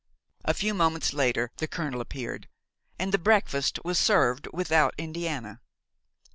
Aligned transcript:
A 0.43 0.55
few 0.55 0.73
moments 0.73 1.13
later 1.13 1.51
the 1.57 1.67
colonel 1.67 2.01
appeared, 2.01 2.47
and 2.97 3.11
the 3.11 3.19
breakfast 3.19 3.77
was 3.85 3.99
served 3.99 4.47
without 4.51 4.95
Indiana. 4.97 5.61